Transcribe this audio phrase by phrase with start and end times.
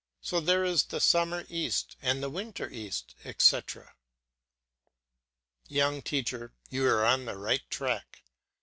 [0.19, 3.93] So there is the summer east and the winter east, etc."
[5.67, 8.23] Young teacher, you are on the right track.